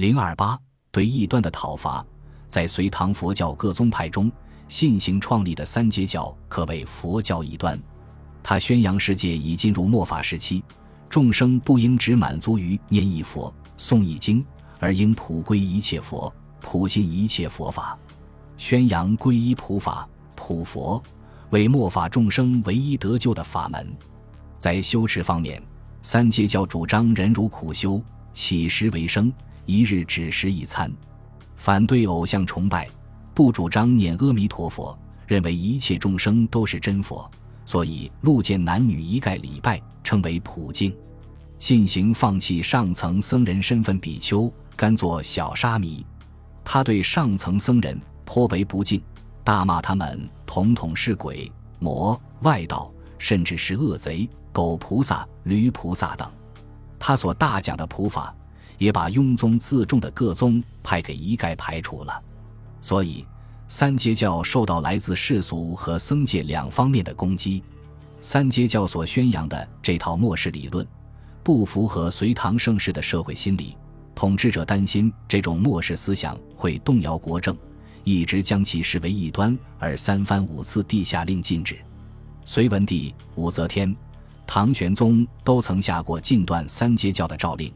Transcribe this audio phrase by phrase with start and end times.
[0.00, 0.58] 零二八
[0.90, 2.02] 对异端的讨伐，
[2.48, 4.32] 在隋唐佛教各宗派中，
[4.66, 7.78] 信行创立的三阶教可谓佛教异端。
[8.42, 10.64] 他宣扬世界已进入末法时期，
[11.10, 14.42] 众生不应只满足于念一佛、诵一经，
[14.78, 16.32] 而应普归一切佛，
[16.62, 17.98] 普信一切佛法，
[18.56, 21.02] 宣扬皈依普法、普佛，
[21.50, 23.86] 为末法众生唯一得救的法门。
[24.58, 25.62] 在修持方面，
[26.00, 29.30] 三阶教主张忍辱苦修，起食为生，
[29.70, 30.92] 一日只食一餐，
[31.54, 32.88] 反对偶像崇拜，
[33.32, 37.30] 不主张念阿弥陀佛，认为一切众生都是真佛。
[37.64, 40.92] 所以，路见男女一概礼拜，称为普净。
[41.60, 46.04] 信行放弃上层僧人身份，比丘甘做小沙弥。
[46.64, 49.00] 他对上层僧人颇为不敬，
[49.44, 51.48] 大骂他们统统是鬼
[51.78, 56.28] 魔外道，甚至是恶贼、狗菩萨、驴菩萨等。
[56.98, 58.34] 他所大讲的普法，
[58.80, 62.20] 也把庸宗自重的各宗派给一概排除了。
[62.80, 63.24] 所以。
[63.72, 67.62] 三阶教受到来自世俗和僧界两方面的攻击。
[68.20, 70.84] 三阶教所宣扬的这套末世理论，
[71.44, 73.76] 不符合隋唐盛世的社会心理。
[74.12, 77.56] 统治者担心这种末世思想会动摇国政，
[78.02, 81.78] 一直将其视为异端，而三番五次地下令禁止。
[82.44, 83.94] 隋文帝、武则天、
[84.48, 87.72] 唐玄宗都曾下过禁断三阶教的诏令，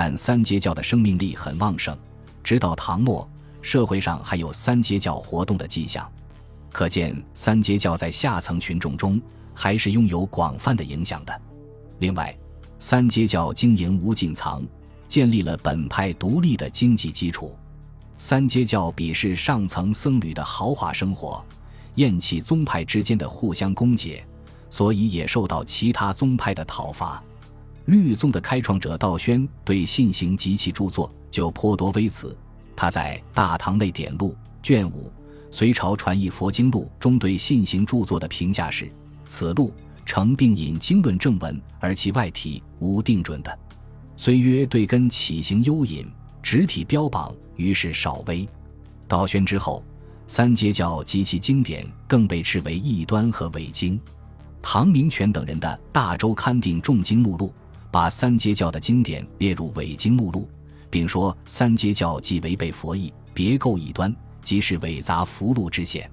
[0.00, 1.98] 但三阶教的生命力很旺盛，
[2.44, 3.28] 直到唐末。
[3.60, 6.08] 社会上还有三阶教活动的迹象，
[6.70, 9.20] 可见三阶教在下层群众中
[9.52, 11.42] 还是拥有广泛的影响的。
[11.98, 12.32] 另外，
[12.78, 14.64] 三阶教经营无尽藏，
[15.08, 17.56] 建立了本派独立的经济基础。
[18.16, 21.44] 三阶教鄙视上层僧侣的豪华生活，
[21.96, 24.22] 厌弃宗派之间的互相攻讦，
[24.70, 27.20] 所以也受到其他宗派的讨伐。
[27.88, 32.36] 律宗的开创者道宣对信行及其著作就颇多微词。
[32.76, 35.04] 他在《大唐内典录》卷五
[35.50, 38.92] 《隋朝传译佛经录》中对信行著作的评价是：
[39.24, 39.72] 此录
[40.04, 43.58] 成并引经论正文，而其外体无定准的。
[44.18, 46.06] 虽曰对根起行幽隐，
[46.42, 48.46] 直体标榜，于是少微。
[49.06, 49.82] 道宣之后，
[50.26, 53.98] 三阶教及其经典更被斥为异端和伪经。
[54.60, 57.46] 唐明权等人的《大周刊定重经目录》
[57.90, 60.48] 把三阶教的经典列入伪经目录。
[60.90, 66.10] 并说三阶教既违背佛意，别构异端，即是伪杂符箓之嫌，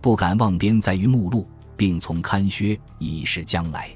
[0.00, 1.46] 不敢妄编在于目录，
[1.76, 3.88] 并从刊削以示将来。《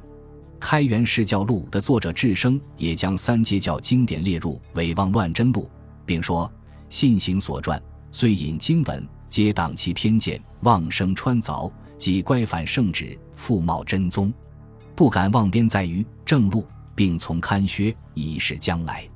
[0.60, 5.68] 开元释教录》的作者智生也将三阶教经典列入伪妄乱真录，
[6.06, 6.48] 并说
[6.88, 11.68] 信行所传虽引经文，皆党其偏见，妄生穿凿，
[11.98, 14.32] 即乖反圣旨，复冒真宗，
[14.94, 16.64] 不敢妄编在于正录，
[16.94, 19.08] 并从刊削以示将来。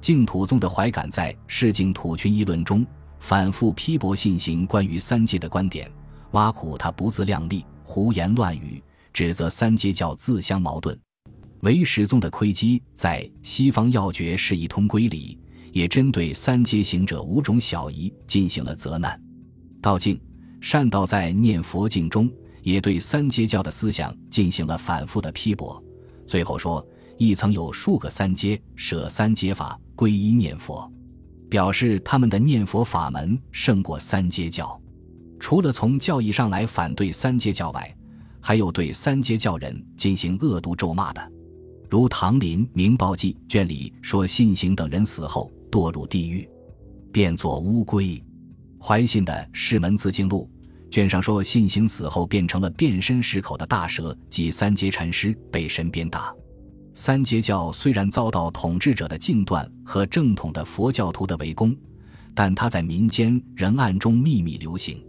[0.00, 2.86] 净土宗的怀感在《释净土群议论》中
[3.18, 5.90] 反复批驳信行关于三界的观点，
[6.32, 8.82] 挖苦他不自量力、胡言乱语，
[9.14, 10.98] 指责三界教自相矛盾。
[11.60, 15.38] 唯识宗的窥基在《西方要诀释义通规》里，
[15.72, 19.18] 也针对三阶行者五种小疑进行了责难。
[19.80, 20.20] 道净、
[20.60, 22.30] 善道在《念佛经》中
[22.62, 25.82] 也对三阶教的思想进行了反复的批驳，
[26.26, 26.86] 最后说。
[27.16, 30.90] 亦曾有数个三阶舍三阶法皈依念佛，
[31.48, 34.80] 表示他们的念佛法门胜过三阶教。
[35.38, 37.94] 除了从教义上来反对三阶教外，
[38.40, 41.32] 还有对三阶教人进行恶毒咒骂的，
[41.90, 46.48] 如《唐林明报记》卷里说信行等人死后堕入地狱，
[47.12, 48.22] 变作乌龟；
[48.80, 50.48] 怀信的《师门自经录》
[50.90, 56.34] 卷上说信行死后变成了变身狮口的大蛇，即三阶禅师被神鞭打。
[56.96, 61.76] 三阶教虽然遭到统治者的禁断和正统的佛教徒的围攻，
[62.32, 65.02] 但它在民间仍暗中秘密流行。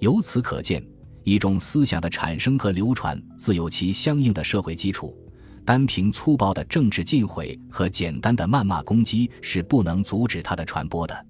[0.00, 0.82] 由此可见，
[1.24, 5.14] 一种思想的产生和流传自有其相应的社会基础，
[5.66, 11.26] 单凭粗暴的政治禁毁和简单的谩骂攻击是不能阻止它的传播的。